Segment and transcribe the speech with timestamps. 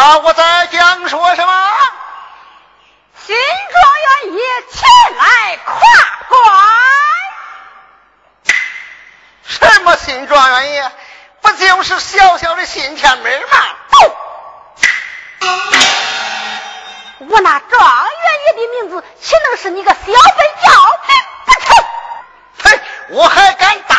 [0.00, 1.52] 啊我在讲说什么？
[3.26, 3.44] 新状
[4.00, 4.40] 元爷
[4.72, 4.88] 前
[5.18, 5.76] 来跨
[6.26, 6.40] 关。
[9.44, 10.90] 什么新状元爷
[11.42, 13.48] 不就是小小的新天门吗？
[17.18, 20.14] 我那状元爷的名字岂能是你个小笨
[20.62, 20.72] 蛋
[23.10, 23.96] 我还敢打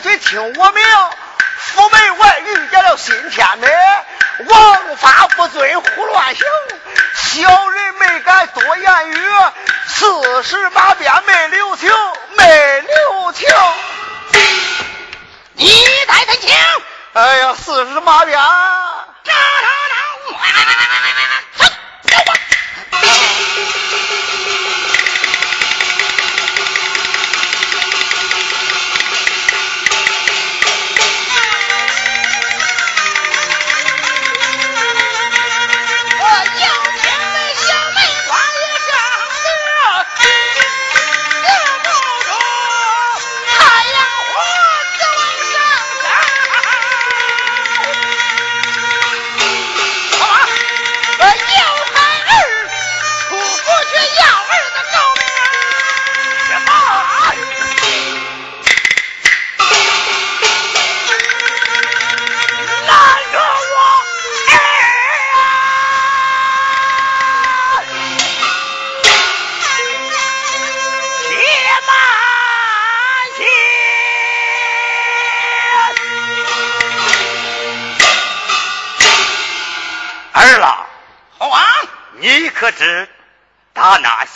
[0.00, 0.84] 听我命，
[1.58, 3.68] 府门外遇见了新天的，
[4.46, 6.46] 王法不遵胡乱行，
[7.14, 9.30] 小人没敢多言语，
[9.88, 11.90] 四十八鞭没留情，
[12.36, 13.48] 没留情。
[15.54, 16.50] 你太太轻。
[17.14, 18.38] 哎呀，四十八鞭。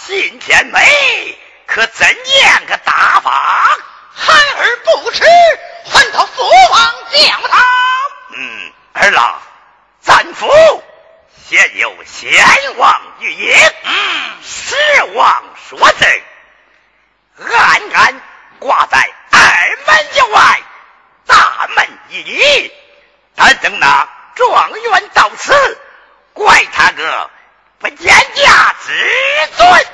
[0.07, 3.77] 信天美可怎样个打法？
[4.15, 5.25] 孩儿不知，
[5.85, 7.65] 还到父王教他。
[8.37, 9.43] 嗯，儿郎，
[10.01, 10.47] 咱府
[11.49, 12.33] 现有先
[12.77, 14.77] 王御营，嗯，十
[15.15, 16.05] 王说字，
[17.43, 18.23] 暗暗
[18.61, 20.63] 挂在二门以外，
[21.27, 22.73] 大门一里。
[23.35, 25.79] 但等那状元到此，
[26.33, 27.31] 怪他个。
[27.79, 28.93] 不见驾之
[29.57, 29.85] 尊，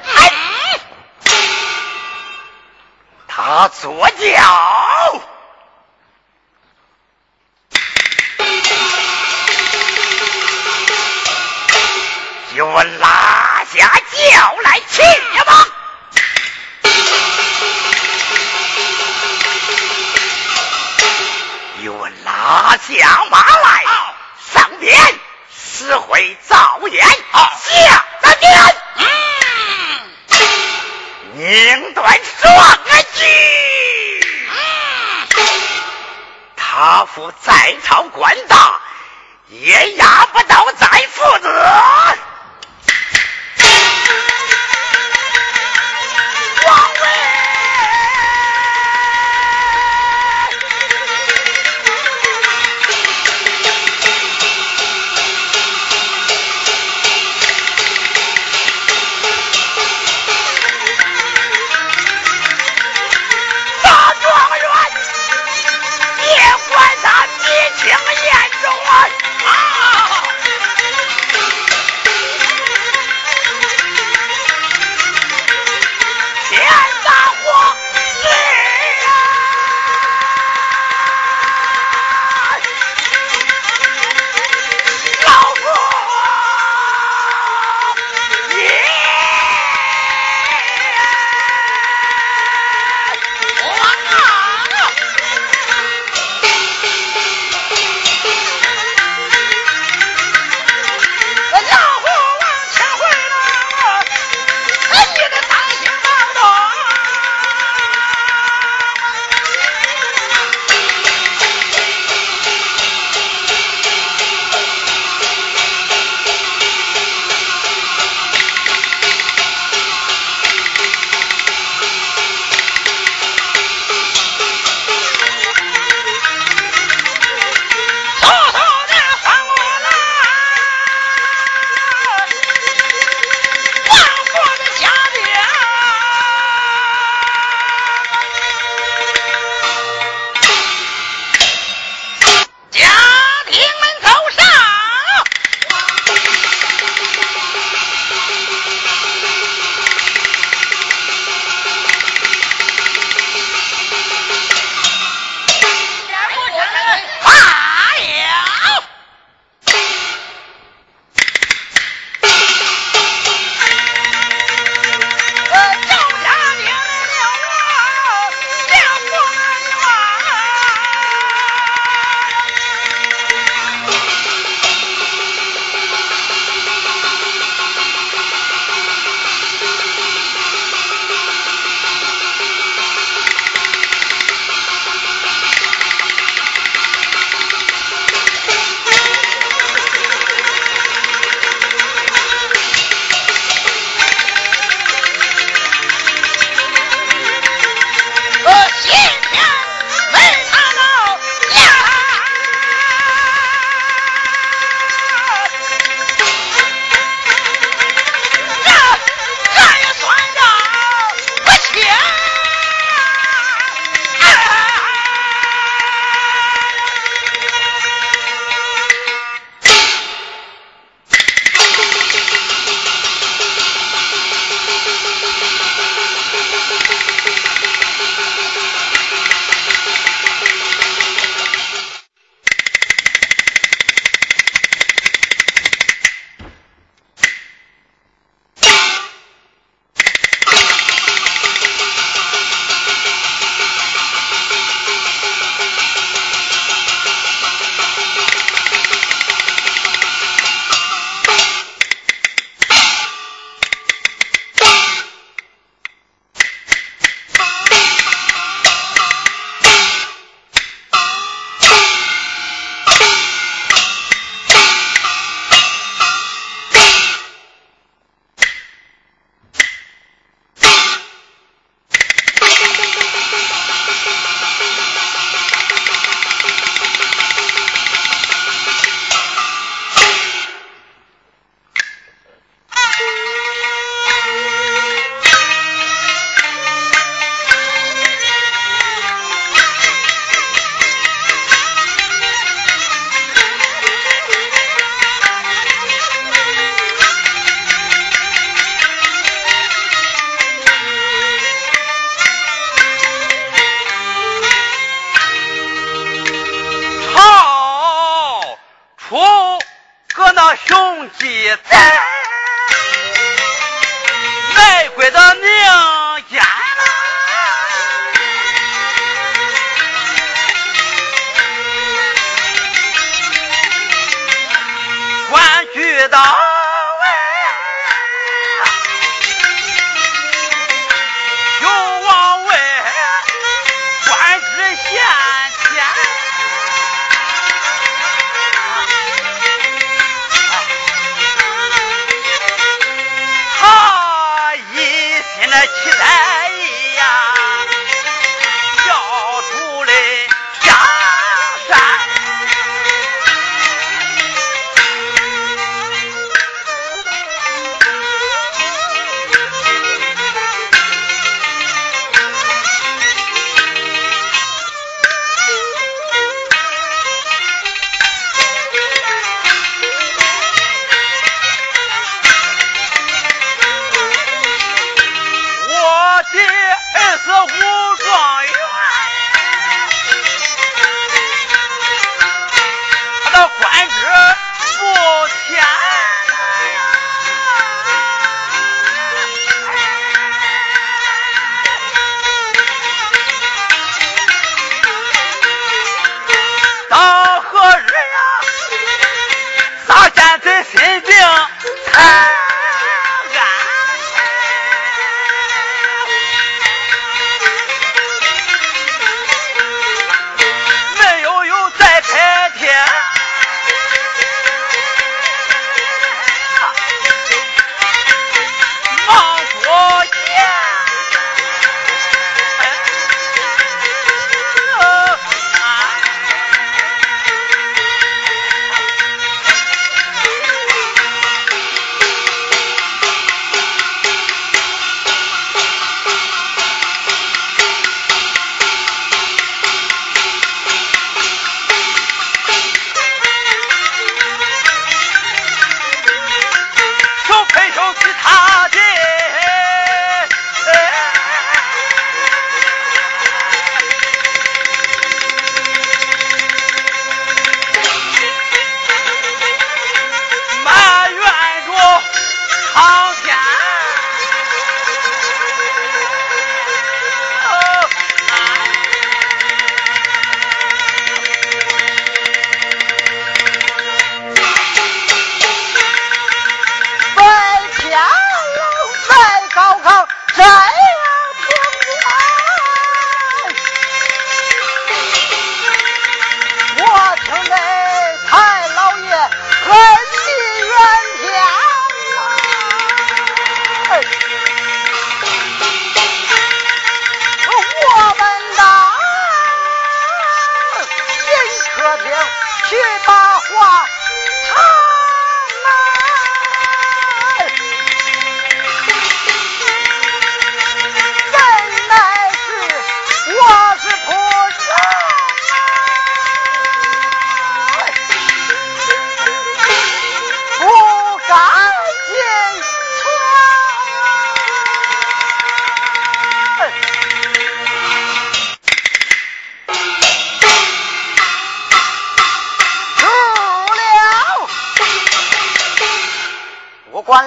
[3.27, 5.21] 他坐轿
[12.55, 12.64] 就
[13.01, 15.03] 拉下轿来去
[15.45, 15.66] 吧，
[21.83, 23.82] 又拉下马来。
[25.83, 28.53] 只会造言，下三殿，
[31.35, 32.79] 宁断双
[33.14, 33.25] 举。
[36.57, 38.81] 他父在朝官大，
[39.49, 41.49] 也压不到咱父子。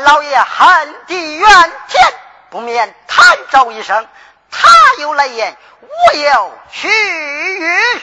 [0.05, 1.49] 老爷恨地怨
[1.87, 2.13] 天，
[2.51, 4.07] 不免叹招一声。
[4.51, 8.01] 他有来言，我有去语。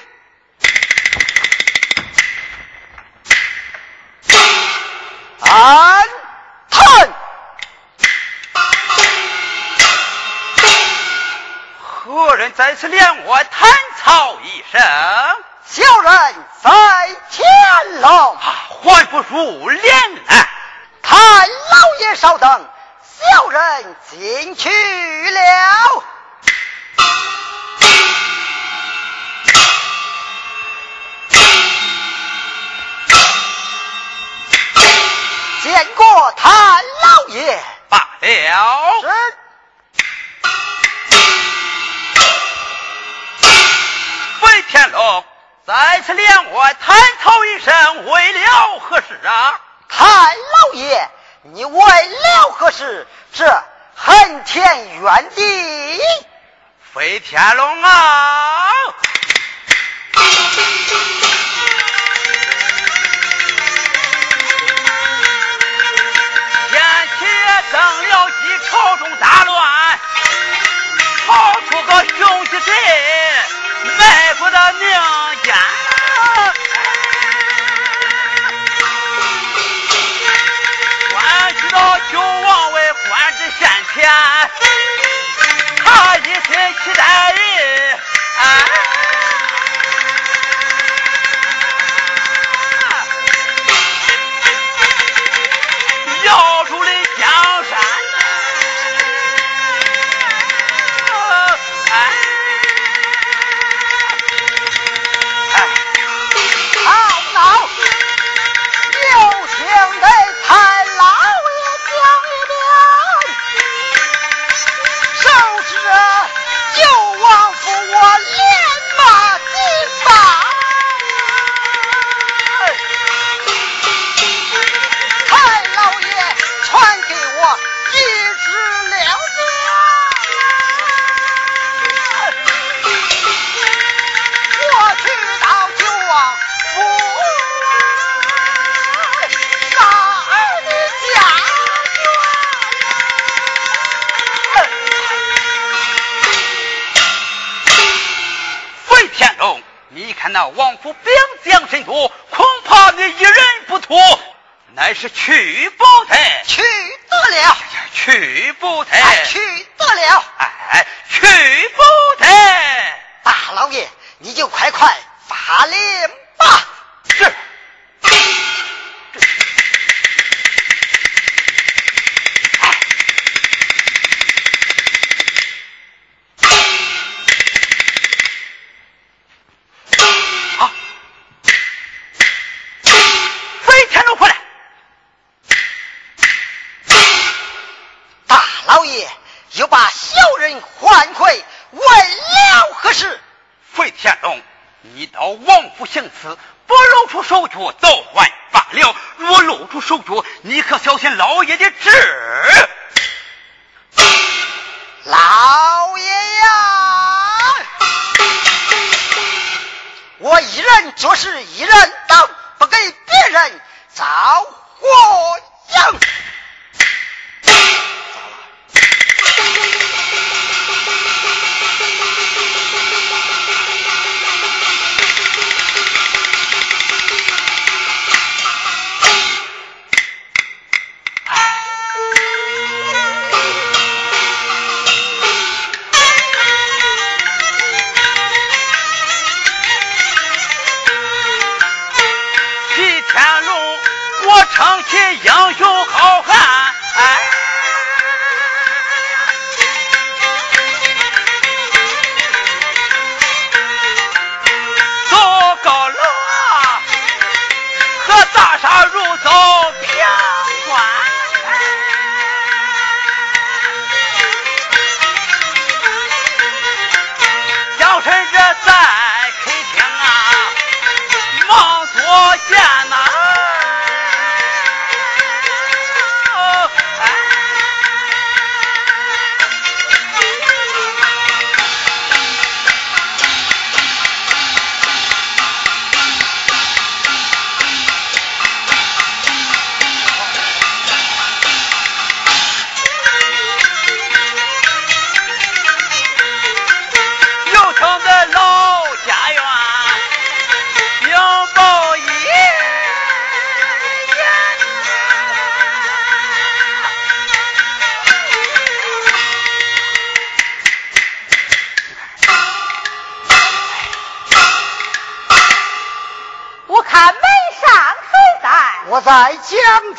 [5.43, 6.05] 暗
[6.71, 7.09] 叹，
[11.79, 13.71] 何人在此连我叹
[14.03, 14.83] 草一声？
[15.67, 16.35] 小人
[16.65, 17.47] 在天
[18.01, 20.49] 牢，还不如连来？
[21.13, 22.71] 太老爷稍等，
[23.21, 26.05] 小人进去了。
[35.63, 39.01] 见过太老爷，罢了。
[39.03, 39.13] 神。
[44.71, 45.25] 天龙
[45.67, 49.61] 再次连我抬头一声，为了何事啊？
[49.95, 51.11] 韩老爷，
[51.43, 53.45] 你为了何事这
[53.95, 56.01] 恨天怨地？
[56.95, 58.73] 飞天龙啊！
[66.71, 66.83] 天
[67.19, 67.27] 启
[67.71, 68.35] 登辽西，
[68.71, 69.99] 朝中大乱，
[71.27, 72.75] 跑出个熊起镇，
[73.99, 74.91] 卖国的宁
[75.43, 75.55] 家。
[83.95, 84.09] 天，
[85.85, 86.33] 他一心
[86.83, 87.99] 期待人。
[88.39, 88.43] 啊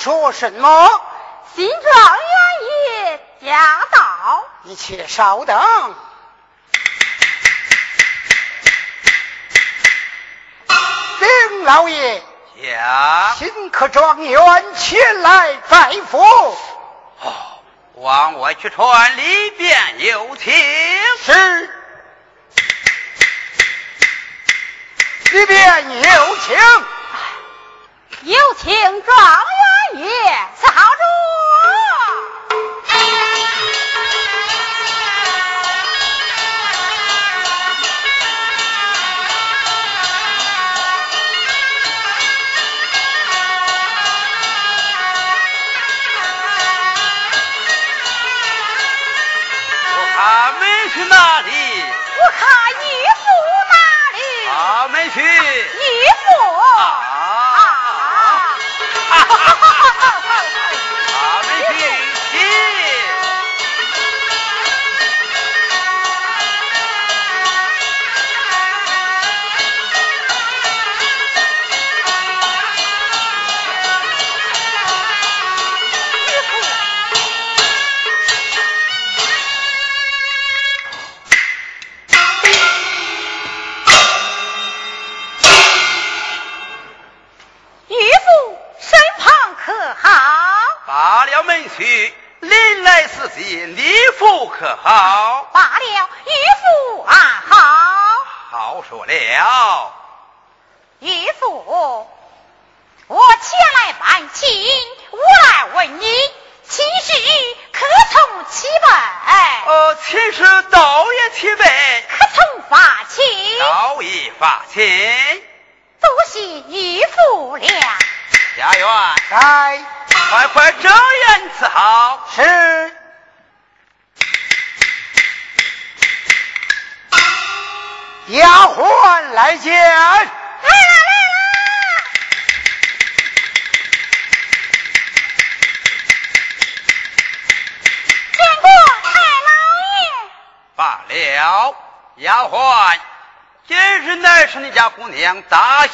[0.04, 1.02] 说什么？
[1.56, 2.36] 新状元
[2.68, 4.44] 爷驾到！
[4.66, 5.96] 一切稍等。
[10.68, 12.22] 丁老爷。
[12.64, 13.34] 呀。
[13.40, 16.22] 新科状元前来拜府。
[17.22, 17.34] 哦，
[17.94, 20.54] 往外去传，里边有请。
[21.24, 21.70] 是。
[25.32, 26.58] 里边有请。
[28.24, 29.73] 有请状元。
[29.94, 30.10] 皮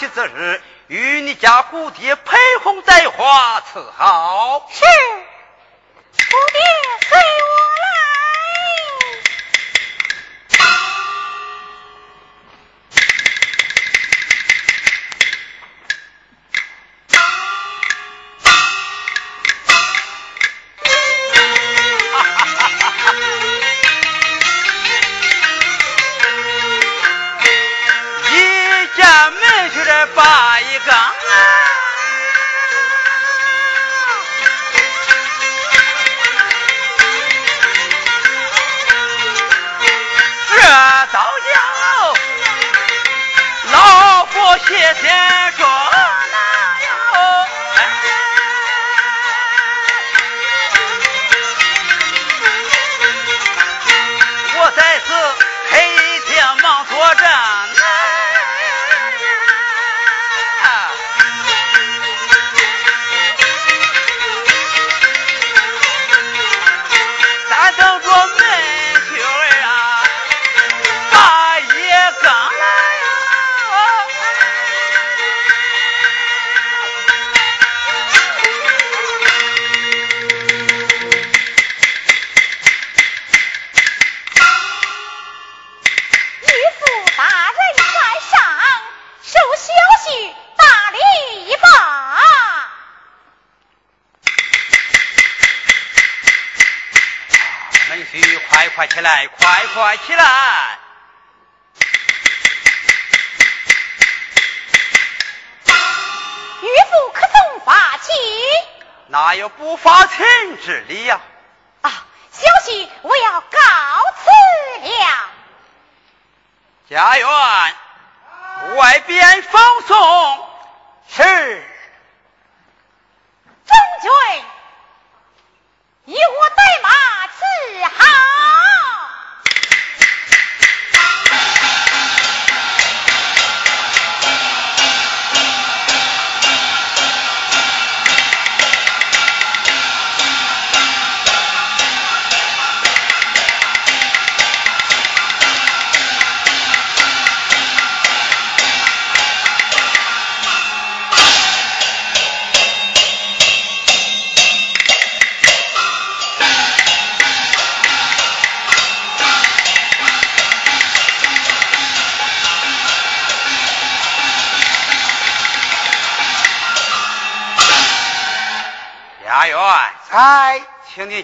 [0.10, 4.09] 之日，与你家姑爹陪红在花伺候。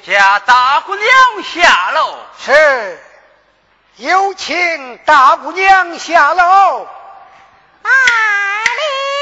[0.05, 1.07] 下大姑娘
[1.43, 2.99] 下楼，是，
[3.95, 6.87] 有请大姑娘下楼，
[7.81, 9.14] 大礼。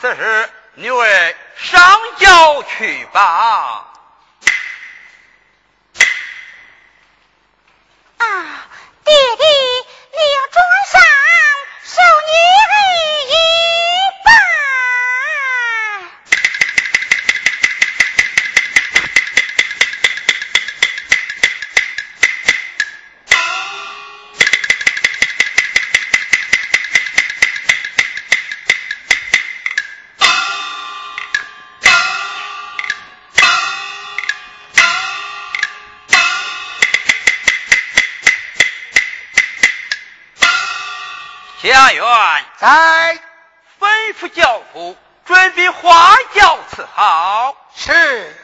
[0.00, 0.48] 四十
[41.92, 43.18] 元在，
[43.80, 47.56] 吩咐教父准备花轿伺候。
[47.74, 48.37] 是。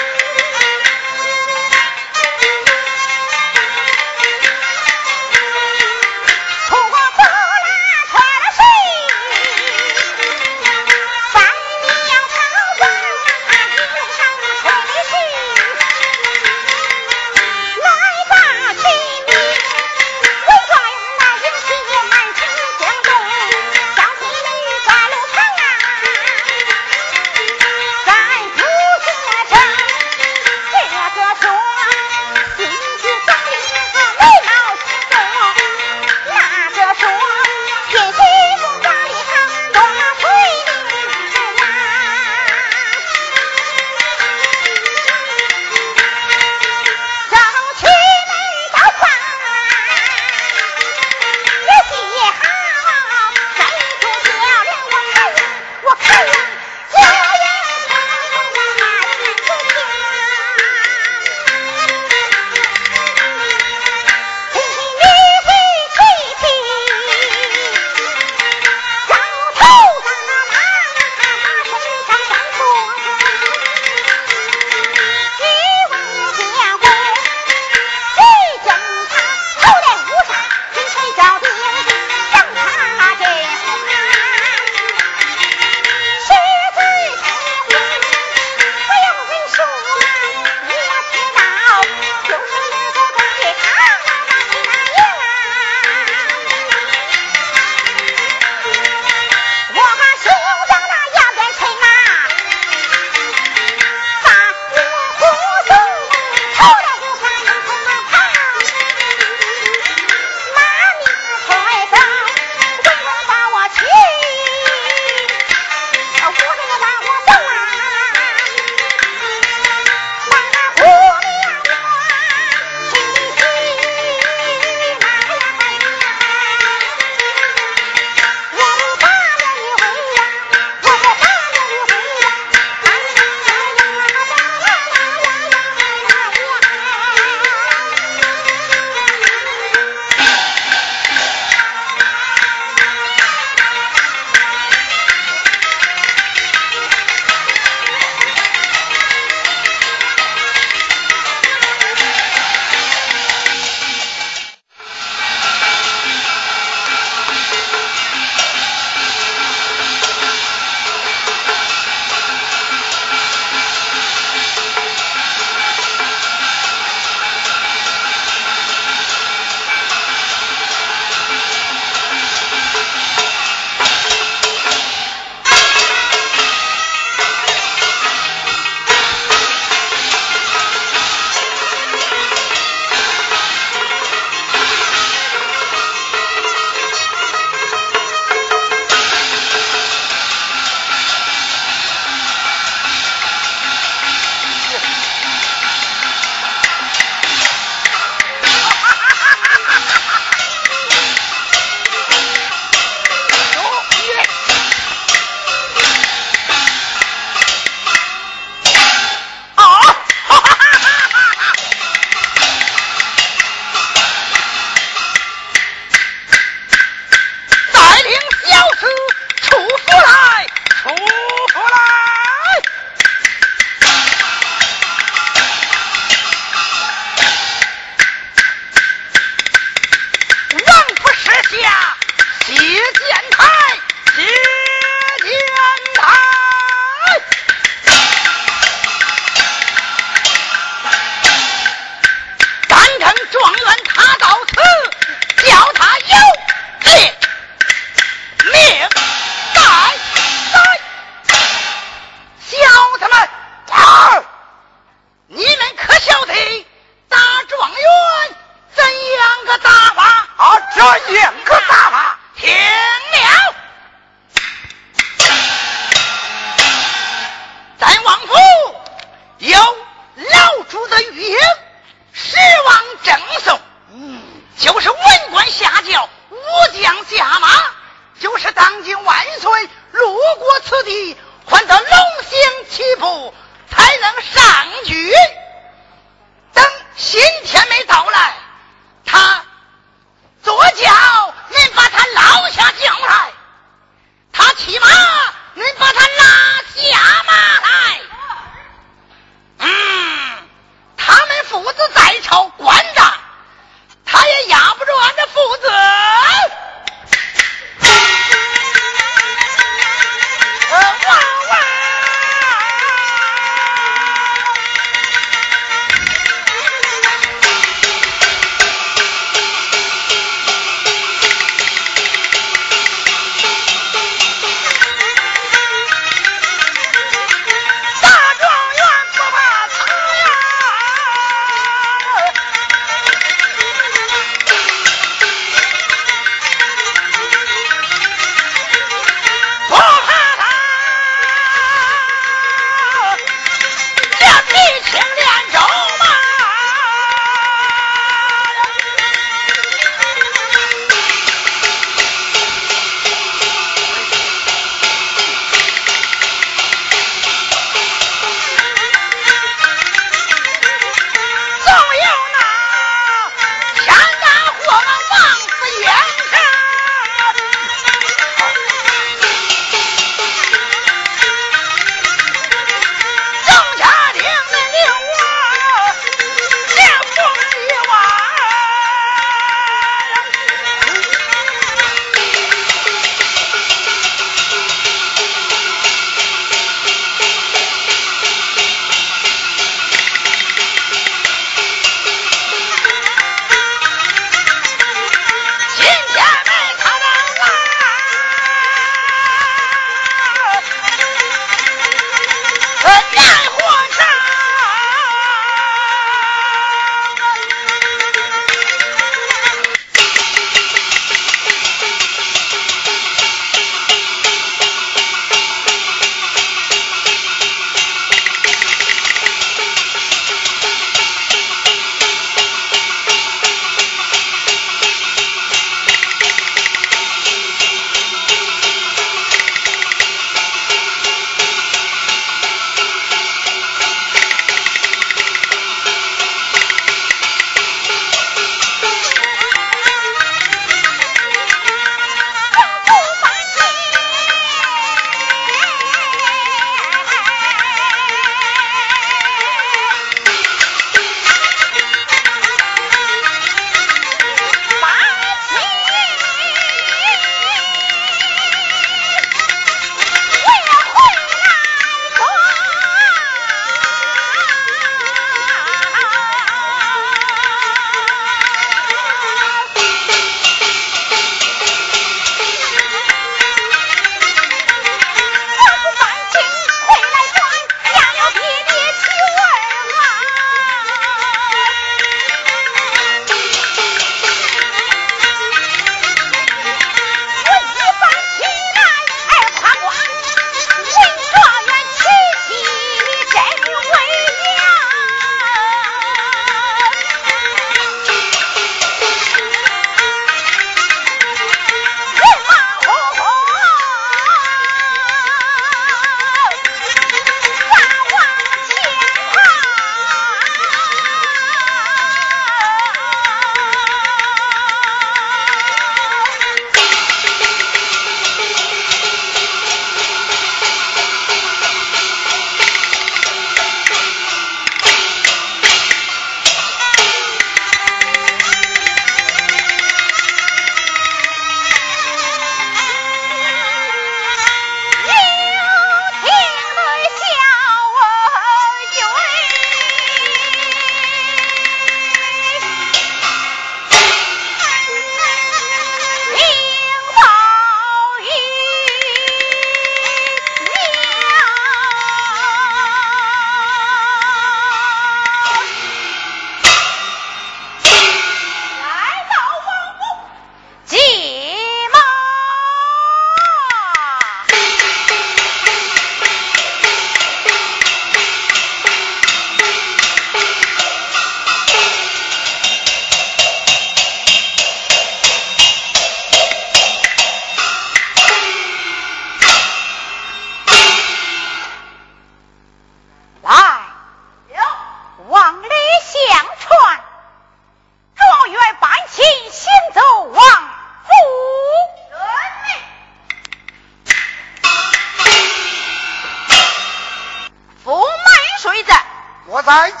[598.62, 599.04] 在
[599.46, 600.00] 我在江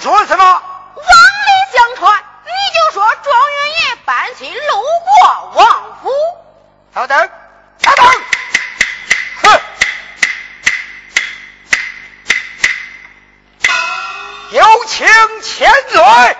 [0.00, 0.44] 川什么？
[0.44, 6.10] 往里江川，你就说状元爷搬亲路过王府。
[6.94, 7.30] 稍等，
[7.82, 8.06] 稍等，
[9.42, 9.60] 哼！
[14.52, 15.06] 有请
[15.42, 16.34] 千岁安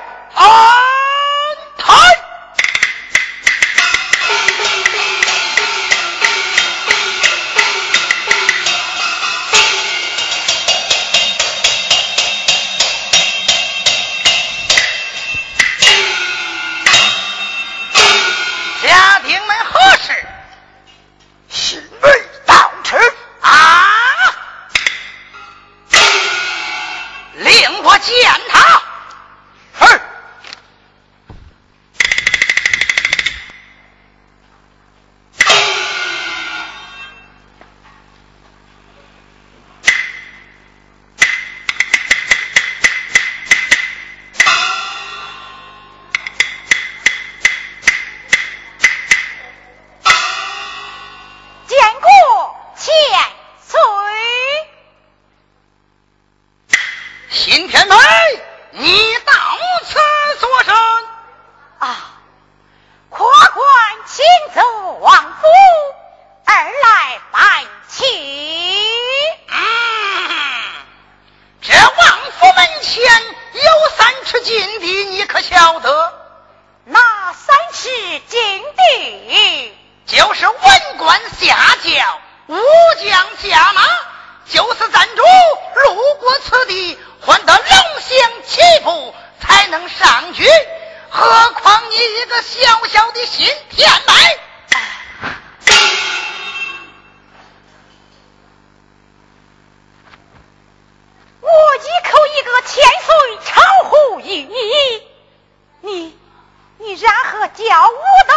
[107.58, 108.34] 叫我都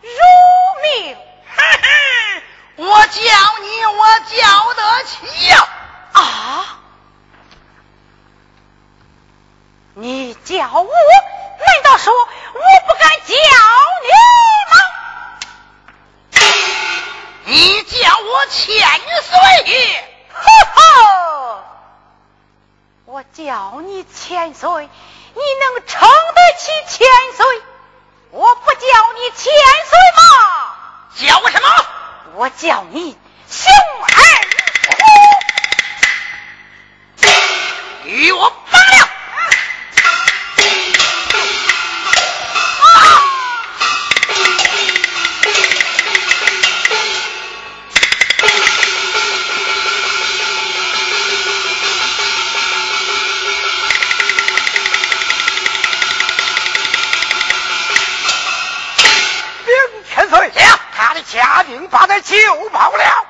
[0.00, 0.08] 如
[0.82, 1.16] 命。
[1.54, 2.42] 嘿嘿，
[2.76, 3.20] 我叫
[3.60, 5.68] 你，我叫得起呀、
[6.12, 6.78] 啊！
[9.92, 13.34] 你叫我，难道说我不敢叫
[14.02, 14.08] 你
[14.70, 14.74] 吗？
[17.44, 18.66] 你叫我千
[19.22, 19.36] 岁，
[20.32, 20.40] 哈
[20.74, 20.80] 哈！
[23.04, 24.88] 我叫你千岁，
[25.34, 27.44] 你能撑得起千岁？
[28.30, 28.78] 我不叫
[29.14, 29.52] 你千
[29.88, 30.22] 岁吗？
[31.16, 31.68] 叫什么？
[32.34, 33.18] 我叫你
[33.50, 33.72] 熊
[34.02, 34.08] 二
[34.86, 34.96] 虎，
[38.04, 39.07] 与我罢了。
[61.90, 62.36] 把他救
[62.70, 63.27] 跑了。